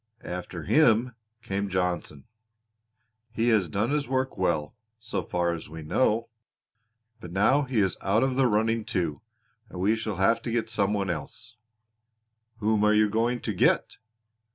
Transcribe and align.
"After 0.25 0.63
him 0.63 1.13
came 1.43 1.69
Johnson. 1.69 2.25
He 3.29 3.49
has 3.49 3.67
done 3.67 3.91
his 3.91 4.07
work 4.07 4.35
well, 4.35 4.73
so 4.99 5.21
far 5.21 5.53
as 5.53 5.69
we 5.69 5.83
know; 5.83 6.27
but 7.19 7.31
now 7.31 7.61
he 7.61 7.77
is 7.77 7.99
out 8.01 8.23
of 8.23 8.35
the 8.35 8.47
running 8.47 8.83
too 8.83 9.21
and 9.69 9.79
we 9.79 9.95
shall 9.95 10.15
have 10.15 10.41
to 10.41 10.51
get 10.51 10.71
some 10.71 10.95
one 10.95 11.11
else." 11.11 11.55
"Whom 12.57 12.83
are 12.83 12.95
you 12.95 13.09
going 13.11 13.41
to 13.41 13.53
get?" 13.53 13.97